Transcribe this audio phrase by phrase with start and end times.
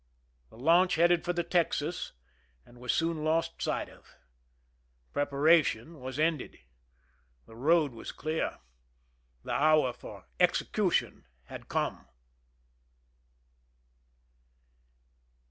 [0.49, 2.13] The launch headed for the Texas
[2.65, 4.15] and was soon lost sight of.
[5.13, 6.57] Preparation was ended.
[7.45, 8.57] The road was clear.
[9.43, 12.07] The hour for execution had come.